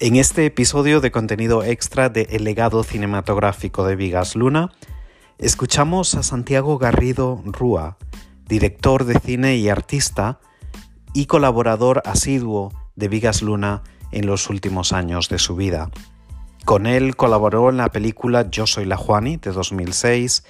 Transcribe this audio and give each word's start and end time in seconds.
En 0.00 0.14
este 0.14 0.46
episodio 0.46 1.00
de 1.00 1.10
contenido 1.10 1.64
extra 1.64 2.08
de 2.08 2.28
El 2.30 2.44
legado 2.44 2.84
cinematográfico 2.84 3.84
de 3.84 3.96
Vigas 3.96 4.36
Luna, 4.36 4.70
escuchamos 5.38 6.14
a 6.14 6.22
Santiago 6.22 6.78
Garrido 6.78 7.42
Rúa, 7.44 7.96
director 8.46 9.06
de 9.06 9.18
cine 9.18 9.56
y 9.56 9.68
artista 9.68 10.38
y 11.14 11.26
colaborador 11.26 12.00
asiduo 12.04 12.72
de 12.94 13.08
Vigas 13.08 13.42
Luna 13.42 13.82
en 14.12 14.26
los 14.26 14.48
últimos 14.50 14.92
años 14.92 15.28
de 15.28 15.40
su 15.40 15.56
vida. 15.56 15.90
Con 16.64 16.86
él 16.86 17.16
colaboró 17.16 17.68
en 17.68 17.78
la 17.78 17.88
película 17.88 18.48
Yo 18.48 18.68
soy 18.68 18.84
la 18.84 18.96
Juani 18.96 19.38
de 19.38 19.50
2006, 19.50 20.44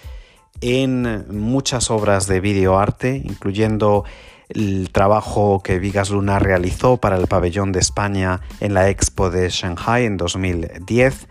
en 0.61 1.25
muchas 1.31 1.91
obras 1.91 2.27
de 2.27 2.41
videoarte, 2.41 3.23
incluyendo 3.25 4.05
el 4.49 4.91
trabajo 4.93 5.63
que 5.63 5.79
Vigas 5.79 6.11
Luna 6.11 6.39
realizó 6.39 6.97
para 6.97 7.17
el 7.17 7.27
pabellón 7.27 7.73
de 7.73 7.81
España 7.81 8.41
en 8.61 8.75
la 8.75 8.89
Expo 8.89 9.31
de 9.31 9.49
Shanghai 9.51 10.05
en 10.05 10.17
2010 10.17 11.29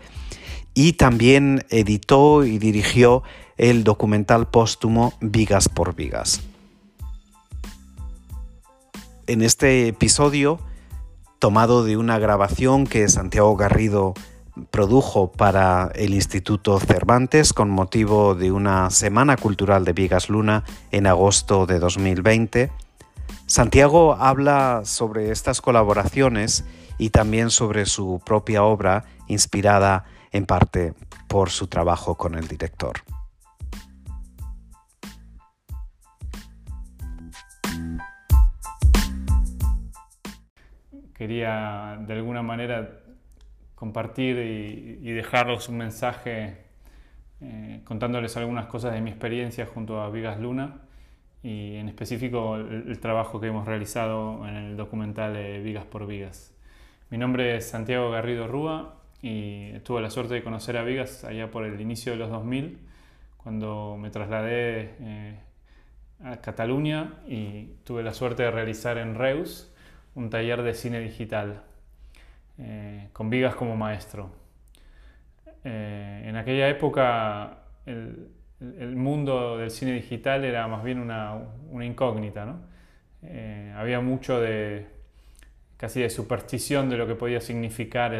y 0.74 0.92
también 0.92 1.64
editó 1.70 2.44
y 2.44 2.58
dirigió 2.58 3.22
el 3.56 3.82
documental 3.82 4.46
póstumo 4.48 5.12
Vigas 5.20 5.68
por 5.68 5.94
Vigas. 5.94 6.40
En 9.26 9.42
este 9.42 9.88
episodio, 9.88 10.60
tomado 11.38 11.84
de 11.84 11.96
una 11.96 12.18
grabación 12.18 12.86
que 12.86 13.08
Santiago 13.08 13.56
Garrido 13.56 14.14
produjo 14.70 15.30
para 15.32 15.90
el 15.94 16.14
Instituto 16.14 16.78
Cervantes 16.80 17.52
con 17.52 17.70
motivo 17.70 18.34
de 18.34 18.52
una 18.52 18.90
Semana 18.90 19.36
Cultural 19.36 19.84
de 19.84 19.92
Vigas 19.92 20.28
Luna 20.28 20.64
en 20.90 21.06
agosto 21.06 21.66
de 21.66 21.78
2020, 21.78 22.70
Santiago 23.48 24.12
habla 24.12 24.82
sobre 24.84 25.30
estas 25.30 25.62
colaboraciones 25.62 26.66
y 26.98 27.08
también 27.08 27.48
sobre 27.48 27.86
su 27.86 28.20
propia 28.22 28.62
obra, 28.62 29.06
inspirada 29.26 30.04
en 30.32 30.44
parte 30.44 30.92
por 31.28 31.48
su 31.48 31.66
trabajo 31.66 32.14
con 32.14 32.34
el 32.34 32.46
director. 32.46 32.98
Quería 41.14 41.98
de 42.06 42.12
alguna 42.12 42.42
manera 42.42 43.00
compartir 43.74 44.36
y, 44.36 45.10
dejarles 45.10 45.70
un 45.70 45.78
mensaje 45.78 46.66
eh, 47.40 47.80
contándoles 47.84 48.36
algunas 48.36 48.66
cosas 48.66 48.92
de 48.92 49.00
mi 49.00 49.08
experiencia 49.08 49.64
junto 49.64 50.02
a 50.02 50.10
Vigas 50.10 50.38
Luna 50.38 50.82
y 51.42 51.76
en 51.76 51.88
específico 51.88 52.56
el, 52.56 52.98
trabajo 53.00 53.40
que 53.40 53.46
hemos 53.48 53.66
realizado 53.66 54.46
en 54.46 54.54
el 54.54 54.76
documental 54.76 55.34
de 55.34 55.60
Vigas 55.60 55.84
por 55.84 56.06
Vigas. 56.06 56.54
Mi 57.10 57.18
nombre 57.18 57.56
es 57.56 57.68
Santiago 57.68 58.10
Garrido 58.10 58.48
Rúa 58.48 58.96
y 59.22 59.78
tuve 59.80 60.00
la 60.00 60.10
suerte 60.10 60.34
de 60.34 60.42
conocer 60.42 60.76
a 60.76 60.82
Vigas 60.82 61.24
allá 61.24 61.50
por 61.50 61.64
el 61.64 61.80
inicio 61.80 62.12
de 62.12 62.18
los 62.18 62.30
2000, 62.30 62.78
cuando 63.36 63.96
me 63.98 64.10
trasladé 64.10 64.94
eh, 65.00 65.40
a 66.24 66.40
Cataluña 66.40 67.14
y 67.26 67.74
tuve 67.84 68.02
la 68.02 68.12
suerte 68.12 68.42
de 68.42 68.50
realizar 68.50 68.98
en 68.98 69.14
Reus 69.14 69.72
un 70.14 70.30
taller 70.30 70.62
de 70.62 70.74
cine 70.74 71.00
digital, 71.00 71.62
eh, 72.58 73.08
con 73.12 73.30
Vigas 73.30 73.54
como 73.54 73.76
maestro. 73.76 74.30
Eh, 75.64 76.24
en 76.26 76.36
aquella 76.36 76.68
época 76.68 77.58
el, 77.86 78.28
el 78.60 78.96
mundo 78.96 79.58
del 79.58 79.70
cine 79.70 79.92
digital 79.92 80.44
era 80.44 80.66
más 80.68 80.82
bien 80.82 80.98
una, 80.98 81.38
incógnita, 81.82 82.44
¿no? 82.44 82.60
Eh, 83.22 83.72
había 83.76 84.00
mucho 84.00 84.40
de 84.40 84.86
casi 85.76 86.00
de 86.00 86.10
superstición 86.10 86.90
de 86.90 86.96
lo 86.96 87.06
que 87.06 87.14
podía 87.14 87.40
significar 87.40 88.12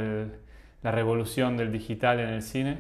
la 0.83 0.91
revolución 0.93 1.57
del 1.57 1.73
digital 1.73 2.21
en 2.21 2.29
el 2.29 2.43
cine 2.43 2.79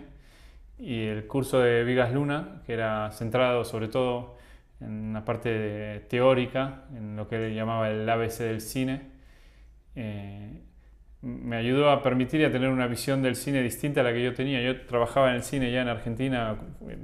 y 0.78 1.06
el 1.06 1.26
curso 1.26 1.60
de 1.60 1.84
Vigas 1.84 2.12
Luna, 2.12 2.62
que 2.66 2.74
era 2.74 3.10
centrado 3.12 3.64
sobre 3.64 3.88
todo 3.88 4.36
en 4.80 4.90
una 4.90 5.24
parte 5.24 6.06
teórica, 6.08 6.84
en 6.96 7.16
lo 7.16 7.28
que 7.28 7.36
él 7.36 7.54
llamaba 7.54 7.90
el 7.90 8.08
ABC 8.08 8.38
del 8.38 8.60
cine, 8.60 9.02
eh, 9.96 10.62
me 11.22 11.56
ayudó 11.56 11.90
a 11.90 12.02
permitir 12.02 12.40
y 12.40 12.44
a 12.44 12.52
tener 12.52 12.68
una 12.68 12.86
visión 12.86 13.22
del 13.22 13.34
cine 13.34 13.62
distinta 13.62 14.00
a 14.00 14.04
la 14.04 14.12
que 14.12 14.22
yo 14.22 14.34
tenía. 14.34 14.62
Yo 14.62 14.82
trabajaba 14.82 15.30
en 15.30 15.36
el 15.36 15.42
cine 15.42 15.72
ya 15.72 15.82
en 15.82 15.88
Argentina, 15.88 16.56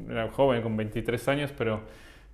era 0.09 0.31
joven, 0.31 0.63
con 0.63 0.77
23 0.77 1.29
años, 1.29 1.53
pero 1.57 1.83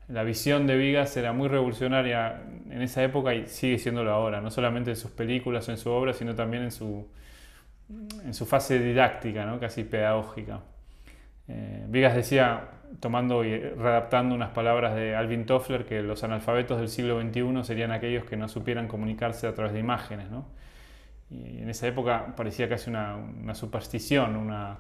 la 0.09 0.23
visión 0.25 0.67
de 0.67 0.77
Vigas 0.77 1.17
era 1.17 1.33
muy 1.33 1.49
revolucionaria 1.49 2.43
en 2.69 2.83
esa 2.83 3.03
época 3.03 3.35
y 3.35 3.47
sigue 3.47 3.79
siéndolo 3.79 4.13
ahora, 4.13 4.41
no 4.41 4.51
solamente 4.51 4.91
en 4.91 4.97
sus 4.97 5.11
películas 5.11 5.69
o 5.69 5.71
en 5.71 5.79
su 5.79 5.91
obra, 5.91 6.13
sino 6.13 6.35
también 6.35 6.65
en 6.65 6.73
su, 6.73 7.07
en 8.25 8.35
su 8.35 8.45
fase 8.45 8.79
didáctica, 8.79 9.47
¿no? 9.47 9.59
casi 9.59 9.85
pedagógica. 9.85 10.61
Eh, 11.49 11.85
Vigas 11.89 12.15
decía, 12.15 12.69
tomando 13.01 13.45
y 13.45 13.57
readaptando 13.59 14.35
unas 14.35 14.51
palabras 14.51 14.95
de 14.95 15.15
Alvin 15.15 15.47
Toffler, 15.47 15.85
que 15.85 16.03
los 16.03 16.25
analfabetos 16.25 16.79
del 16.79 16.89
siglo 16.89 17.21
XXI 17.21 17.65
serían 17.65 17.93
aquellos 17.93 18.25
que 18.25 18.37
no 18.37 18.49
supieran 18.49 18.89
comunicarse 18.89 19.47
a 19.47 19.55
través 19.55 19.73
de 19.73 19.81
imágenes. 19.81 20.31
¿no? 20.31 20.45
Y 21.31 21.59
en 21.59 21.71
esa 21.71 21.87
época 21.87 22.35
parecía 22.37 22.69
casi 22.69 22.91
una, 22.91 23.17
una 23.17 23.55
superstición, 23.55 24.37
una, 24.37 24.79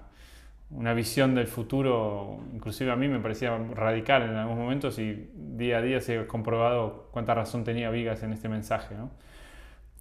una, 0.70 0.94
visión 0.94 1.34
del 1.34 1.46
futuro, 1.46 2.40
inclusive 2.52 2.90
a 2.90 2.96
mí 2.96 3.06
me 3.06 3.20
parecía 3.20 3.56
radical 3.56 4.22
en 4.22 4.34
algunos 4.34 4.58
momentos 4.58 4.98
y 4.98 5.30
día 5.34 5.78
a 5.78 5.82
día 5.82 6.00
se 6.00 6.18
ha 6.18 6.26
comprobado 6.26 7.08
cuánta 7.12 7.34
razón 7.34 7.62
tenía 7.62 7.90
Vigas 7.90 8.24
en 8.24 8.32
este 8.32 8.48
mensaje. 8.48 8.96
¿no? 8.96 9.10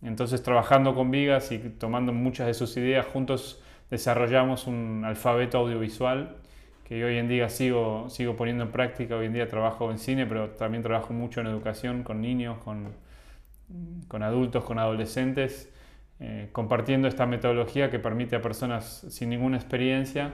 Entonces 0.02 0.42
trabajando 0.42 0.96
con 0.96 1.12
Vigas 1.12 1.52
y 1.52 1.60
tomando 1.60 2.14
muchas 2.14 2.48
de 2.48 2.56
sus 2.56 2.76
ideas 2.78 3.06
juntos 3.06 3.62
desarrollamos 3.92 4.66
un 4.66 5.04
alfabeto 5.06 5.60
audiovisual 5.60 6.38
que 6.84 7.04
hoy 7.06 7.18
en 7.18 7.28
día 7.28 7.50
sigo, 7.50 8.10
sigo 8.10 8.36
poniendo 8.36 8.64
en 8.64 8.72
práctica. 8.72 9.16
Hoy 9.16 9.28
en 9.28 9.34
día 9.34 9.48
trabajo 9.48 9.92
en 9.92 10.00
cine, 10.00 10.26
pero 10.26 10.50
también 10.52 10.82
trabajo 10.82 11.14
mucho 11.14 11.42
en 11.42 11.46
educación 11.46 12.02
con 12.02 12.20
niños, 12.20 12.58
con, 12.64 12.88
con 14.08 14.24
adultos, 14.24 14.64
con 14.64 14.80
adolescentes 14.80 15.72
eh, 16.22 16.50
compartiendo 16.52 17.08
esta 17.08 17.26
metodología 17.26 17.90
que 17.90 17.98
permite 17.98 18.36
a 18.36 18.42
personas 18.42 19.06
sin 19.10 19.30
ninguna 19.30 19.58
experiencia, 19.58 20.34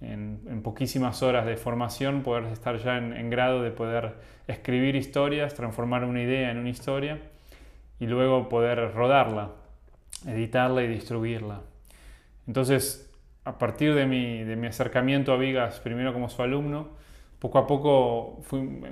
en, 0.00 0.62
poquísimas 0.62 1.22
horas 1.22 1.46
de 1.46 1.56
formación, 1.56 2.22
poder 2.22 2.44
estar 2.52 2.78
ya 2.78 2.98
en, 2.98 3.30
grado 3.30 3.62
de 3.62 3.70
poder 3.70 4.14
escribir 4.46 4.94
historias, 4.94 5.54
transformar 5.54 6.04
una 6.04 6.22
idea 6.22 6.50
en 6.50 6.58
una 6.58 6.68
historia 6.68 7.18
y 7.98 8.06
luego 8.06 8.48
poder 8.48 8.92
rodarla, 8.92 9.52
editarla 10.26 10.82
y 10.82 10.88
distribuirla. 10.88 11.62
Entonces, 12.46 13.10
a 13.44 13.58
partir 13.58 13.94
de 13.94 14.06
mi, 14.06 14.44
de 14.44 14.56
mi 14.56 14.66
acercamiento 14.66 15.32
a 15.32 15.36
Vigas, 15.36 15.80
primero 15.80 16.12
como 16.12 16.28
su 16.28 16.42
alumno, 16.42 16.90
poco 17.46 17.58
a 17.58 17.66
poco 17.68 18.42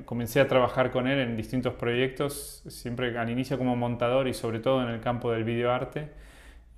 comencé 0.04 0.40
a 0.40 0.46
trabajar 0.46 0.92
con 0.92 1.08
él 1.08 1.18
en 1.18 1.36
distintos 1.36 1.74
proyectos, 1.74 2.62
siempre 2.68 3.18
al 3.18 3.28
inicio 3.28 3.58
como 3.58 3.74
montador 3.74 4.28
y 4.28 4.34
sobre 4.34 4.60
todo 4.60 4.80
en 4.80 4.90
el 4.90 5.00
campo 5.00 5.32
del 5.32 5.42
videoarte, 5.42 6.08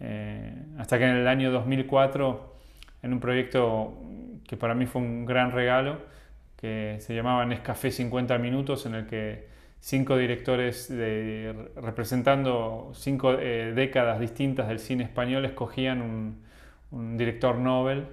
eh, 0.00 0.54
hasta 0.78 0.98
que 0.98 1.04
en 1.04 1.16
el 1.16 1.28
año 1.28 1.52
2004, 1.52 2.54
en 3.02 3.12
un 3.12 3.20
proyecto 3.20 3.92
que 4.48 4.56
para 4.56 4.74
mí 4.74 4.86
fue 4.86 5.02
un 5.02 5.26
gran 5.26 5.52
regalo, 5.52 5.98
que 6.56 6.96
se 7.00 7.14
llamaba 7.14 7.44
Nescafé 7.44 7.90
50 7.90 8.38
Minutos, 8.38 8.86
en 8.86 8.94
el 8.94 9.06
que 9.06 9.46
cinco 9.78 10.16
directores 10.16 10.90
representando 11.76 12.90
cinco 12.94 13.34
eh, 13.34 13.72
décadas 13.74 14.18
distintas 14.18 14.68
del 14.68 14.78
cine 14.78 15.04
español 15.04 15.44
escogían 15.44 16.00
un, 16.00 17.16
director 17.18 17.56
Nobel 17.58 18.06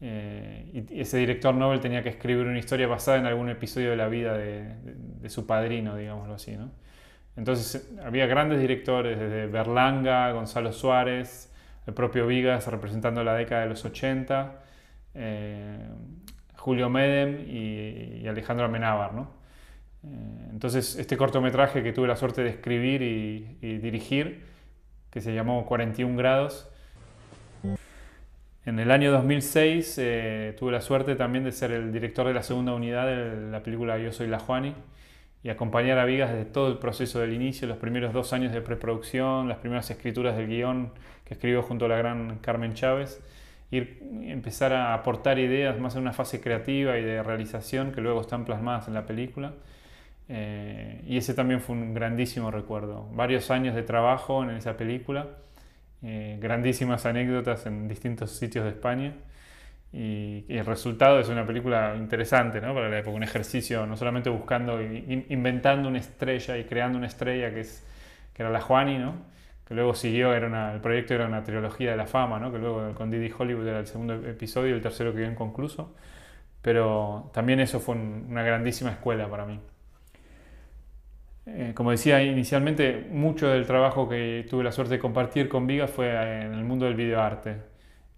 eh, 0.00 0.86
y 0.90 1.00
ese 1.00 1.18
director 1.18 1.54
Nobel 1.54 1.80
tenía 1.80 2.02
que 2.02 2.08
escribir 2.08 2.46
una 2.46 2.58
historia 2.58 2.86
basada 2.86 3.18
en 3.18 3.26
algún 3.26 3.48
episodio 3.50 3.90
de 3.90 3.96
la 3.96 4.08
vida 4.08 4.36
de, 4.36 5.28
su 5.28 5.46
padrino, 5.46 5.96
digámoslo 5.96 6.34
así. 6.34 6.56
¿no? 6.56 6.70
Entonces 7.36 7.90
había 8.04 8.26
grandes 8.26 8.60
directores, 8.60 9.18
desde 9.18 9.46
Berlanga, 9.46 10.32
Gonzalo 10.32 10.72
Suárez, 10.72 11.52
el 11.86 11.94
propio 11.94 12.26
Vigas 12.26 12.66
representando 12.66 13.24
la 13.24 13.34
década 13.34 13.62
de 13.62 13.68
los 13.68 13.84
80, 13.84 14.60
eh, 15.14 15.78
Julio 16.56 16.88
Medem 16.88 17.48
y, 17.48 18.26
Alejandro 18.26 18.66
Amenábar. 18.66 19.14
¿no? 19.14 19.30
Eh, 20.04 20.48
entonces 20.50 20.96
este 20.96 21.16
cortometraje 21.16 21.82
que 21.82 21.92
tuve 21.92 22.06
la 22.06 22.16
suerte 22.16 22.42
de 22.42 22.50
escribir 22.50 23.02
y, 23.02 23.78
dirigir, 23.78 24.46
que 25.10 25.20
se 25.20 25.34
llamó 25.34 25.64
41 25.66 26.16
grados, 26.16 26.70
en 28.68 28.78
el 28.78 28.90
año 28.90 29.10
2006 29.12 29.96
eh, 29.98 30.54
tuve 30.58 30.72
la 30.72 30.82
suerte 30.82 31.16
también 31.16 31.42
de 31.42 31.52
ser 31.52 31.72
el 31.72 31.90
director 31.90 32.26
de 32.26 32.34
la 32.34 32.42
segunda 32.42 32.74
unidad 32.74 33.06
de 33.06 33.50
la 33.50 33.62
película 33.62 33.98
Yo 33.98 34.12
Soy 34.12 34.28
la 34.28 34.38
Juani, 34.38 34.74
y 35.42 35.48
acompañar 35.48 35.98
a 35.98 36.04
Vigas 36.04 36.30
desde 36.30 36.44
todo 36.44 36.68
el 36.68 36.78
proceso 36.78 37.18
del 37.20 37.32
inicio, 37.32 37.66
los 37.66 37.78
primeros 37.78 38.12
dos 38.12 38.34
años 38.34 38.52
de 38.52 38.60
preproducción, 38.60 39.48
las 39.48 39.58
primeras 39.58 39.90
escrituras 39.90 40.36
del 40.36 40.48
guion 40.48 40.92
que 41.24 41.34
escribió 41.34 41.62
junto 41.62 41.86
a 41.86 41.88
la 41.88 41.96
gran 41.96 42.40
Carmen 42.40 42.74
Chávez, 42.74 43.22
ir 43.70 44.02
empezar 44.24 44.74
a 44.74 44.92
aportar 44.92 45.38
ideas 45.38 45.78
más 45.78 45.94
en 45.94 46.02
una 46.02 46.12
fase 46.12 46.40
creativa 46.40 46.98
y 46.98 47.02
de 47.02 47.22
realización 47.22 47.92
que 47.92 48.02
luego 48.02 48.20
están 48.20 48.44
plasmadas 48.44 48.88
en 48.88 48.94
la 48.94 49.06
película. 49.06 49.54
Eh, 50.28 51.02
y 51.06 51.16
ese 51.16 51.32
también 51.32 51.60
fue 51.60 51.74
un 51.74 51.94
grandísimo 51.94 52.50
recuerdo. 52.50 53.08
Varios 53.12 53.50
años 53.50 53.74
de 53.74 53.82
trabajo 53.82 54.42
en 54.42 54.50
esa 54.50 54.76
película 54.76 55.28
eh, 56.02 56.38
grandísimas 56.40 57.06
anécdotas 57.06 57.66
en 57.66 57.88
distintos 57.88 58.32
sitios 58.32 58.64
de 58.64 58.70
España. 58.70 59.14
Y, 59.92 60.44
el 60.48 60.66
resultado 60.66 61.18
es 61.18 61.28
una 61.28 61.46
película 61.46 61.94
interesante 61.96 62.60
¿no? 62.60 62.74
para 62.74 62.88
la 62.88 62.98
época, 62.98 63.16
un 63.16 63.22
ejercicio 63.22 63.86
no 63.86 63.96
solamente 63.96 64.30
buscando, 64.30 64.80
inventando 64.82 65.88
una 65.88 65.98
estrella 65.98 66.58
y 66.58 66.64
creando 66.64 66.98
una 66.98 67.06
estrella 67.06 67.52
que, 67.52 67.60
es, 67.60 67.84
que 68.34 68.42
era 68.42 68.50
la 68.50 68.60
Juani, 68.60 68.98
¿no? 68.98 69.14
que 69.66 69.74
luego 69.74 69.94
siguió, 69.94 70.34
era 70.34 70.72
el 70.74 70.80
proyecto 70.80 71.14
era 71.14 71.26
una 71.26 71.42
trilogía 71.42 71.90
de 71.92 71.96
la 71.96 72.06
fama, 72.06 72.38
¿no? 72.38 72.52
que 72.52 72.58
luego 72.58 72.94
con 72.94 73.10
Didi 73.10 73.32
Hollywood 73.36 73.66
era 73.66 73.80
el 73.80 73.86
segundo 73.86 74.14
episodio 74.14 74.70
y 74.70 74.72
el 74.74 74.82
tercero 74.82 75.14
quedó 75.14 75.30
inconcluso, 75.30 75.94
pero 76.62 77.30
también 77.34 77.60
eso 77.60 77.80
fue 77.80 77.94
una 77.96 78.42
grandísima 78.42 78.90
escuela 78.92 79.28
para 79.28 79.46
mí. 79.46 79.60
Eh, 81.54 81.72
como 81.74 81.90
decía 81.90 82.22
inicialmente, 82.22 83.06
mucho 83.10 83.48
del 83.48 83.66
trabajo 83.66 84.08
que 84.08 84.46
tuve 84.48 84.62
la 84.62 84.72
suerte 84.72 84.94
de 84.94 85.00
compartir 85.00 85.48
con 85.48 85.66
Viga 85.66 85.88
fue 85.88 86.10
en 86.10 86.52
el 86.52 86.64
mundo 86.64 86.84
del 86.84 86.94
videoarte. 86.94 87.56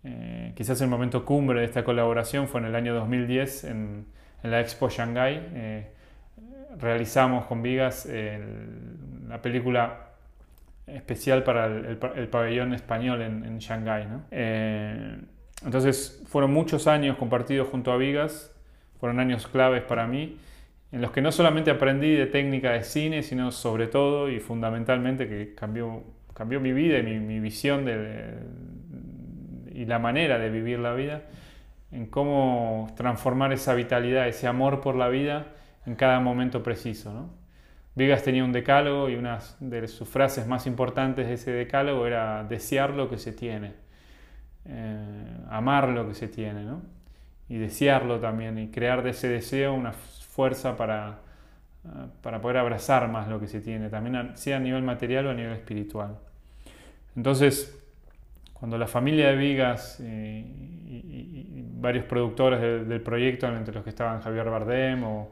Eh, 0.03 0.53
quizás 0.57 0.81
el 0.81 0.89
momento 0.89 1.25
cumbre 1.25 1.61
de 1.61 1.67
esta 1.67 1.85
colaboración 1.85 2.49
fue 2.49 2.61
en 2.61 2.67
el 2.67 2.75
año 2.75 2.95
2010 2.95 3.65
en, 3.65 4.07
la 4.43 4.61
Expo 4.61 4.89
Shanghai. 4.89 5.49
Eh, 5.55 5.91
realizamos 6.79 7.47
con 7.47 7.63
Vigas 7.63 8.09
la 9.29 9.41
película 9.43 10.09
especial 10.87 11.45
para 11.45 11.67
el, 11.67 12.29
pabellón 12.29 12.75
español 12.75 13.23
en, 13.23 13.45
en 13.45 13.59
Shanghái. 13.59 14.07
entonces 15.65 16.23
fueron 16.27 16.53
muchos 16.53 16.87
años 16.87 17.17
compartidos 17.17 17.69
junto 17.69 17.93
a 17.93 17.97
Vigas, 17.97 18.53
fueron 18.99 19.21
años 19.21 19.47
claves 19.47 19.83
para 19.83 20.07
mí 20.07 20.39
en 20.93 21.01
los 21.01 21.13
que 21.13 21.21
no 21.21 21.31
solamente 21.31 21.71
aprendí 21.71 22.15
de 22.15 22.27
técnica 22.27 22.73
de 22.73 22.83
cine, 22.83 23.23
sino 23.23 23.53
sobre 23.53 23.87
todo 23.87 24.29
y 24.29 24.41
fundamentalmente 24.41 25.29
que 25.29 25.55
cambió, 25.55 26.03
cambió 26.35 26.61
mi 26.61 26.73
vida 26.73 26.99
y 26.99 27.03
mi, 27.03 27.39
visión 27.39 27.85
de, 27.85 28.35
y 29.73 29.85
la 29.85 29.99
manera 29.99 30.39
de 30.39 30.51
vivir 30.51 30.81
la 30.81 30.95
vida, 30.95 31.23
en 31.93 32.07
cómo 32.07 32.93
transformar 32.97 33.53
esa 33.53 33.75
vitalidad, 33.75 34.27
ese 34.27 34.47
amor 34.47 34.81
por 34.81 34.97
la 34.97 35.09
vida 35.09 35.47
en 35.87 35.95
cada 35.95 36.19
momento 36.21 36.63
preciso. 36.63 37.13
¿no? 37.13 37.31
Vigas 37.95 38.23
tenía 38.23 38.45
un 38.45 38.53
decálogo 38.53 39.09
y 39.09 39.15
una 39.15 39.39
de 39.61 39.87
sus 39.87 40.09
frases 40.09 40.47
más 40.47 40.67
importantes 40.67 41.29
de 41.29 41.35
ese 41.35 41.53
decálogo 41.53 42.07
era 42.07 42.45
desear 42.45 42.91
lo 42.91 43.09
que 43.09 43.19
se 43.19 43.33
tiene, 43.33 43.75
eh, 44.65 45.37
amar 45.51 45.89
lo 45.89 46.09
que 46.09 46.15
se 46.15 46.27
tiene, 46.27 46.65
¿no? 46.65 46.83
y 47.49 47.59
desearlo 47.59 48.21
también, 48.21 48.59
y 48.59 48.71
crear 48.71 49.03
de 49.03 49.11
ese 49.11 49.29
deseo 49.29 49.75
una 49.75 49.93
fuerza 50.41 50.75
para, 50.75 51.19
ah, 51.85 52.07
para 52.23 52.41
poder 52.41 52.57
abrazar 52.57 53.09
más 53.09 53.29
lo 53.29 53.39
que 53.39 53.47
se 53.47 53.61
tiene, 53.61 53.91
también 53.91 54.35
sea 54.39 54.57
a 54.57 54.61
nivel 54.61 54.83
material 54.83 55.27
o 55.27 55.31
a 55.33 55.35
nivel 55.35 55.53
espiritual. 55.53 56.17
Entonces, 57.15 57.79
cuando 58.55 58.79
la 58.79 58.87
familia 58.87 59.29
de 59.29 59.37
Vigas 59.37 60.01
eh, 60.01 60.43
y, 60.43 61.63
varios 61.79 62.07
productores 62.07 62.89
del, 62.89 63.03
proyecto, 63.03 63.47
entre 63.49 63.75
los 63.75 63.85
que 63.85 63.91
estaban 63.91 64.23
Javier 64.23 64.49
Bardem 64.49 65.05
o 65.05 65.29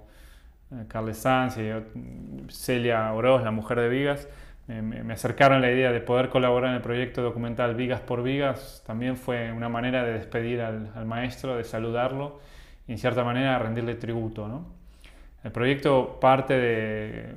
eh, 0.72 0.84
Carles 0.88 1.16
Sanz 1.16 1.56
y 1.56 1.70
Celia 2.50 3.10
Oroz, 3.14 3.42
la 3.42 3.50
mujer 3.50 3.80
de 3.80 3.88
Vigas, 3.88 4.28
me, 4.66 5.10
acercaron 5.14 5.62
la 5.62 5.70
idea 5.70 5.90
de 5.90 6.00
poder 6.00 6.28
colaborar 6.28 6.68
en 6.70 6.76
el 6.76 6.82
proyecto 6.82 7.22
documental 7.22 7.74
Vigas 7.74 8.02
por 8.02 8.22
Vigas, 8.22 8.82
también 8.86 9.16
fue 9.16 9.52
una 9.52 9.70
manera 9.70 10.04
de 10.04 10.12
despedir 10.12 10.60
al, 10.60 10.92
al 10.94 11.06
maestro, 11.06 11.56
de 11.56 11.64
saludarlo 11.64 12.40
y 12.86 12.92
en 12.92 12.98
cierta 12.98 13.22
manera 13.24 13.58
rendirle 13.58 13.94
tributo. 13.94 14.48
¿no? 14.48 14.77
El 15.48 15.52
proyecto 15.52 16.20
parte 16.20 16.58
de 16.58 17.34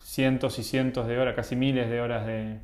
cientos 0.00 0.58
y 0.58 0.64
cientos 0.64 1.06
de 1.06 1.20
horas, 1.20 1.36
casi 1.36 1.54
miles 1.54 1.88
de 1.88 2.00
horas 2.00 2.26
de, 2.26 2.58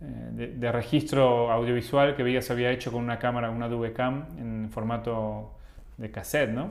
eh, 0.00 0.72
registro 0.72 1.52
audiovisual 1.52 2.16
que 2.16 2.22
Vigas 2.22 2.50
había 2.50 2.70
hecho 2.70 2.90
con 2.90 3.04
una 3.04 3.18
cámara, 3.18 3.50
una 3.50 3.68
Dubecam 3.68 4.24
en 4.38 4.70
formato 4.70 5.52
de 5.98 6.10
cassette, 6.10 6.48
¿no? 6.48 6.70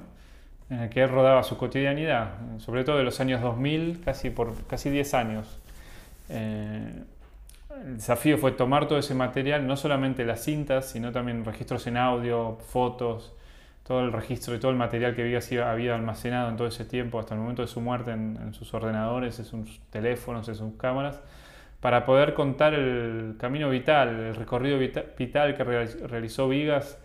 en 0.71 0.79
el 0.79 0.89
que 0.89 1.05
rodaba 1.05 1.43
su 1.43 1.55
cotidianidad, 1.55 2.31
sobre 2.57 2.83
todo 2.83 2.97
de 2.97 3.03
los 3.03 3.19
años 3.19 3.43
2000, 3.43 4.01
casi 4.03 4.31
por 4.31 4.65
casi 4.65 4.89
10 4.89 5.13
años. 5.13 5.59
Eh, 6.29 7.03
el 7.85 7.97
desafío 7.97 8.39
fue 8.39 8.53
tomar 8.53 8.87
todo 8.87 8.97
ese 8.97 9.13
material, 9.13 9.67
no 9.67 9.77
solamente 9.77 10.25
las 10.25 10.43
cintas, 10.43 10.89
sino 10.89 11.11
también 11.11 11.45
registros 11.45 11.85
en 11.85 11.97
audio, 11.97 12.57
fotos, 12.71 13.35
todo 13.87 14.01
el 14.01 14.11
registro 14.11 14.53
y 14.53 14.59
todo 14.59 14.71
el 14.71 14.77
material 14.77 15.15
que 15.15 15.21
había, 15.21 15.71
había 15.71 15.95
almacenado 15.95 16.49
en 16.49 16.57
todo 16.57 16.67
ese 16.67 16.83
tiempo 16.83 17.19
hasta 17.19 17.35
el 17.35 17.39
momento 17.39 17.61
de 17.61 17.69
su 17.69 17.79
muerte 17.79 18.11
en, 18.11 18.53
sus 18.53 18.73
ordenadores, 18.73 19.39
en 19.39 19.45
sus 19.45 19.79
teléfonos, 19.89 20.49
en 20.49 20.55
sus 20.55 20.73
cámaras, 20.75 21.21
para 21.79 22.05
poder 22.05 22.33
contar 22.33 22.73
el 22.73 23.35
camino 23.39 23.69
vital, 23.69 24.09
el 24.09 24.35
recorrido 24.35 24.77
vital 24.77 25.55
que 25.55 25.63
realizó 25.63 26.49
Vigas 26.49 26.99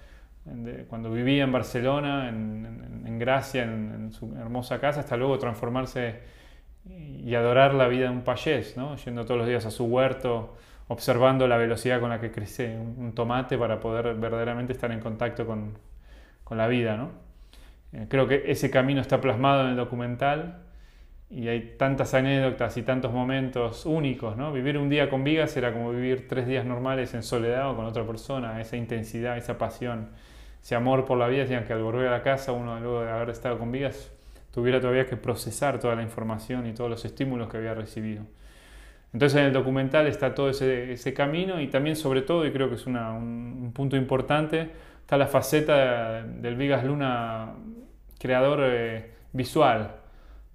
cuando 0.88 1.12
vivía 1.12 1.44
en 1.44 1.52
Barcelona, 1.52 2.28
en, 2.28 3.16
Gracia, 3.20 3.62
en, 3.62 4.12
su 4.12 4.34
hermosa 4.36 4.80
casa, 4.80 5.00
hasta 5.00 5.16
luego 5.16 5.38
transformarse 5.38 6.20
y 6.84 7.32
adorar 7.36 7.74
la 7.74 7.86
vida 7.86 8.06
de 8.06 8.10
un 8.10 8.22
payés, 8.22 8.76
¿no? 8.76 8.96
yendo 8.96 9.24
todos 9.24 9.38
los 9.38 9.46
días 9.46 9.64
a 9.66 9.70
su 9.70 9.84
huerto, 9.84 10.56
observando 10.88 11.46
la 11.46 11.58
velocidad 11.58 12.00
con 12.00 12.10
la 12.10 12.20
que 12.20 12.32
crece 12.32 12.76
un 12.76 13.12
tomate 13.14 13.56
para 13.56 13.78
poder 13.78 14.16
verdaderamente 14.16 14.72
estar 14.72 14.90
en 14.90 14.98
contacto 14.98 15.46
con, 15.46 15.74
la 16.54 16.68
vida. 16.68 16.96
¿no? 16.96 17.10
Eh, 17.92 18.06
creo 18.08 18.26
que 18.26 18.44
ese 18.46 18.70
camino 18.70 19.00
está 19.00 19.20
plasmado 19.20 19.62
en 19.62 19.70
el 19.70 19.76
documental 19.76 20.62
y 21.30 21.48
hay 21.48 21.74
tantas 21.78 22.14
anécdotas 22.14 22.76
y 22.76 22.82
tantos 22.82 23.12
momentos 23.12 23.86
únicos. 23.86 24.36
¿no? 24.36 24.52
Vivir 24.52 24.78
un 24.78 24.88
día 24.88 25.08
con 25.08 25.24
Vigas 25.24 25.56
era 25.56 25.72
como 25.72 25.90
vivir 25.90 26.28
tres 26.28 26.46
días 26.46 26.64
normales 26.64 27.14
en 27.14 27.22
soledad 27.22 27.70
o 27.70 27.76
con 27.76 27.86
otra 27.86 28.06
persona, 28.06 28.60
esa 28.60 28.76
intensidad, 28.76 29.36
esa 29.36 29.58
pasión, 29.58 30.08
ese 30.62 30.74
amor 30.74 31.04
por 31.04 31.18
la 31.18 31.28
vida, 31.28 31.42
decían 31.42 31.64
que 31.64 31.72
al 31.72 31.82
volver 31.82 32.08
a 32.08 32.10
la 32.10 32.22
casa 32.22 32.52
uno 32.52 32.78
luego 32.80 33.02
de 33.02 33.10
haber 33.10 33.30
estado 33.30 33.58
con 33.58 33.72
Vigas 33.72 34.10
tuviera 34.52 34.80
todavía 34.80 35.06
que 35.06 35.16
procesar 35.16 35.80
toda 35.80 35.94
la 35.94 36.02
información 36.02 36.66
y 36.66 36.72
todos 36.72 36.90
los 36.90 37.04
estímulos 37.04 37.48
que 37.48 37.56
había 37.56 37.74
recibido. 37.74 38.24
Entonces 39.12 39.40
en 39.40 39.46
el 39.46 39.52
documental 39.52 40.06
está 40.06 40.34
todo 40.34 40.50
ese, 40.50 41.14
camino 41.14 41.60
y 41.60 41.68
también 41.68 41.96
sobre 41.96 42.22
todo, 42.22 42.46
y 42.46 42.52
creo 42.52 42.68
que 42.68 42.76
es 42.76 42.86
un 42.86 43.72
punto 43.74 43.96
importante, 43.96 44.70
está 45.02 45.18
la 45.18 45.26
faceta 45.26 46.22
del 46.22 46.56
Vigas 46.56 46.84
Luna 46.84 47.52
creador 48.18 48.60
eh, 48.62 49.10
visual, 49.32 49.96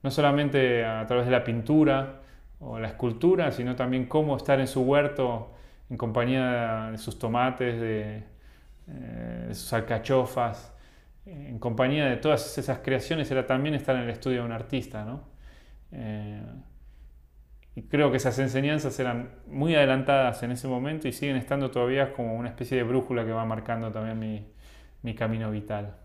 no 0.01 0.09
solamente 0.09 0.83
a 0.83 1.05
través 1.05 1.25
de 1.25 1.31
la 1.31 1.43
pintura 1.43 2.21
o 2.59 2.79
la 2.79 2.87
escultura, 2.87 3.51
sino 3.51 3.75
también 3.75 4.05
cómo 4.05 4.35
estar 4.35 4.59
en 4.59 4.67
su 4.67 4.81
huerto 4.81 5.53
en 5.89 5.97
compañía 5.97 6.89
de 6.91 6.97
sus 6.97 7.19
tomates, 7.19 7.79
de, 7.79 8.23
eh, 8.87 9.49
sus 9.51 9.71
alcachofas, 9.73 10.73
en 11.25 11.59
compañía 11.59 12.05
de 12.05 12.17
todas 12.17 12.57
esas 12.57 12.79
creaciones, 12.79 13.29
era 13.31 13.45
también 13.45 13.75
estar 13.75 13.95
en 13.95 14.03
el 14.03 14.09
estudio 14.09 14.39
de 14.39 14.45
un 14.45 14.51
artista. 14.53 15.03
¿no? 15.03 15.21
Eh, 15.91 16.41
y 17.77 17.83
creo 17.83 18.09
que 18.09 18.17
esas 18.17 18.39
enseñanzas 18.39 18.99
eran 18.99 19.29
muy 19.45 19.75
adelantadas 19.75 20.41
en 20.41 20.49
ese 20.49 20.67
momento 20.67 21.07
y 21.07 21.11
siguen 21.11 21.35
estando 21.35 21.69
todavía 21.69 22.11
como 22.11 22.33
una 22.35 22.49
especie 22.49 22.75
de 22.75 22.81
brújula 22.81 23.23
que 23.23 23.31
va 23.31 23.45
marcando 23.45 23.91
también 23.91 24.49
mi, 25.03 25.13
camino 25.13 25.51
vital. 25.51 25.95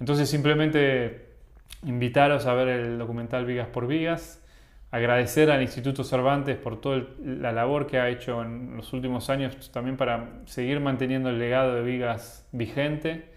Entonces 0.00 0.28
simplemente 0.28 1.36
invitaros 1.84 2.46
a 2.46 2.54
ver 2.54 2.66
el 2.66 2.98
documental 2.98 3.46
Vigas 3.46 3.68
por 3.68 3.86
Vigas, 3.86 4.44
agradecer 4.90 5.52
al 5.52 5.62
Instituto 5.62 6.02
Cervantes 6.02 6.56
por 6.56 6.80
toda 6.80 7.06
la 7.24 7.52
labor 7.52 7.86
que 7.86 8.00
ha 8.00 8.08
hecho 8.08 8.42
en 8.42 8.76
los 8.76 8.92
últimos 8.92 9.30
años 9.30 9.70
también 9.70 9.96
para 9.96 10.30
seguir 10.46 10.80
manteniendo 10.80 11.28
el 11.28 11.38
legado 11.38 11.76
de 11.76 11.82
Vigas 11.82 12.44
vigente, 12.50 13.30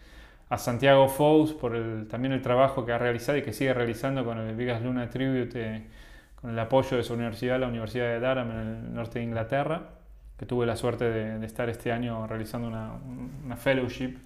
a 0.50 0.58
Santiago 0.58 1.08
Fous 1.10 1.54
por 1.54 1.76
el, 1.76 2.08
también 2.08 2.34
el 2.34 2.42
trabajo 2.42 2.88
que 2.88 2.92
ha 2.92 2.98
realizado 2.98 3.38
y 3.38 3.44
que 3.44 3.54
sigue 3.54 3.72
realizando 3.72 4.26
con 4.26 4.40
el 4.40 4.56
Vigas 4.56 4.82
Luna 4.82 5.12
Tribute 5.12 5.86
con 6.46 6.54
el 6.54 6.60
apoyo 6.60 6.98
de 6.98 7.02
su 7.02 7.16
universidad, 7.16 7.60
la 7.60 7.68
Universidad 7.68 8.06
de 8.06 8.20
Durham 8.20 8.52
en 8.52 8.58
el 8.58 8.94
norte 8.94 9.18
de 9.18 9.26
Inglaterra, 9.26 9.82
que 10.38 10.46
tuve 10.46 10.68
la 10.68 10.76
suerte 10.76 11.10
de, 11.10 11.44
estar 11.44 11.70
este 11.70 11.92
año 11.92 12.28
realizando 12.28 12.68
una, 12.68 13.56
fellowship 13.56 14.20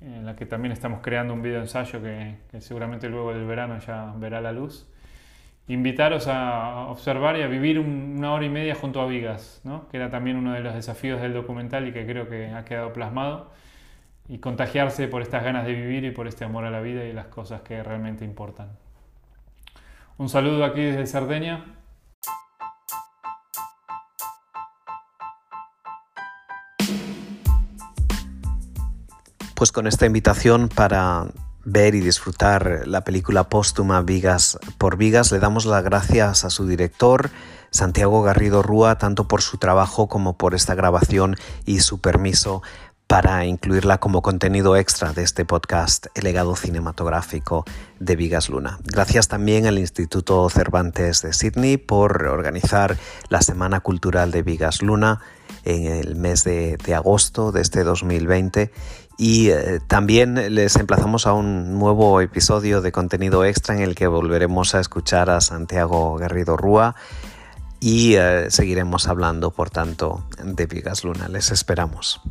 en 0.00 0.24
la 0.24 0.34
que 0.36 0.46
también 0.46 0.72
estamos 0.72 1.00
creando 1.02 1.34
un 1.34 1.42
video 1.42 1.60
ensayo 1.60 2.00
que, 2.00 2.36
seguramente 2.60 3.10
luego 3.10 3.34
del 3.34 3.44
verano 3.44 3.78
ya 3.78 4.14
verá 4.16 4.40
la 4.40 4.52
luz. 4.52 4.88
Invitaros 5.68 6.28
a 6.28 6.86
observar 6.88 7.36
y 7.36 7.42
a 7.42 7.46
vivir 7.46 7.78
una 7.78 8.32
hora 8.32 8.46
y 8.46 8.48
media 8.48 8.74
junto 8.74 9.02
a 9.02 9.06
Vigas, 9.06 9.60
¿no? 9.64 9.86
que 9.90 9.98
era 9.98 10.08
también 10.08 10.38
uno 10.38 10.54
de 10.54 10.60
los 10.60 10.74
desafíos 10.74 11.20
del 11.20 11.34
documental 11.34 11.86
y 11.86 11.92
que 11.92 12.06
creo 12.06 12.26
que 12.26 12.52
ha 12.52 12.64
quedado 12.64 12.94
plasmado, 12.94 13.50
y 14.30 14.38
contagiarse 14.38 15.08
por 15.08 15.20
estas 15.20 15.44
ganas 15.44 15.66
de 15.66 15.74
vivir 15.74 16.04
y 16.04 16.10
por 16.10 16.26
este 16.26 16.46
amor 16.46 16.64
a 16.64 16.70
la 16.70 16.80
vida 16.80 17.04
y 17.04 17.12
las 17.12 17.26
cosas 17.26 17.60
que 17.60 17.82
realmente 17.82 18.24
importan. 18.24 18.82
Un 20.16 20.28
saludo 20.28 20.64
aquí 20.64 20.80
desde 20.80 21.06
Cerdeña. 21.08 21.64
Pues 29.56 29.72
con 29.72 29.88
esta 29.88 30.06
invitación 30.06 30.68
para 30.68 31.26
ver 31.64 31.96
y 31.96 32.00
disfrutar 32.00 32.82
la 32.86 33.02
película 33.02 33.48
póstuma 33.48 34.02
Vigas 34.02 34.58
por 34.78 34.96
Vigas, 34.96 35.32
le 35.32 35.40
damos 35.40 35.66
las 35.66 35.82
gracias 35.82 36.44
a 36.44 36.50
su 36.50 36.68
director, 36.68 37.30
Santiago 37.70 38.22
Garrido 38.22 38.62
Rúa, 38.62 38.98
tanto 38.98 39.26
por 39.26 39.42
su 39.42 39.58
trabajo 39.58 40.06
como 40.06 40.38
por 40.38 40.54
esta 40.54 40.76
grabación 40.76 41.36
y 41.64 41.80
su 41.80 42.00
permiso 42.00 42.62
para 43.06 43.44
incluirla 43.44 43.98
como 43.98 44.22
contenido 44.22 44.76
extra 44.76 45.12
de 45.12 45.22
este 45.22 45.44
podcast 45.44 46.06
El 46.14 46.24
legado 46.24 46.56
cinematográfico 46.56 47.64
de 48.00 48.16
Vigas 48.16 48.48
Luna. 48.48 48.78
Gracias 48.84 49.28
también 49.28 49.66
al 49.66 49.78
Instituto 49.78 50.48
Cervantes 50.48 51.22
de 51.22 51.32
Sydney 51.32 51.76
por 51.76 52.24
organizar 52.24 52.96
la 53.28 53.42
Semana 53.42 53.80
Cultural 53.80 54.30
de 54.30 54.42
Vigas 54.42 54.82
Luna 54.82 55.20
en 55.64 55.86
el 55.86 56.16
mes 56.16 56.44
de, 56.44 56.76
agosto 56.94 57.52
de 57.52 57.60
este 57.60 57.84
2020 57.84 58.72
y 59.16 59.50
eh, 59.50 59.80
también 59.86 60.54
les 60.54 60.76
emplazamos 60.76 61.26
a 61.26 61.34
un 61.34 61.78
nuevo 61.78 62.20
episodio 62.20 62.80
de 62.80 62.90
contenido 62.90 63.44
extra 63.44 63.76
en 63.76 63.82
el 63.82 63.94
que 63.94 64.06
volveremos 64.06 64.74
a 64.74 64.80
escuchar 64.80 65.30
a 65.30 65.40
Santiago 65.40 66.16
Garrido 66.16 66.56
Rúa 66.56 66.96
y 67.80 68.14
eh, 68.14 68.46
seguiremos 68.48 69.08
hablando, 69.08 69.50
por 69.50 69.68
tanto, 69.68 70.24
de 70.42 70.64
Vigas 70.64 71.04
Luna. 71.04 71.28
Les 71.28 71.50
esperamos. 71.50 72.22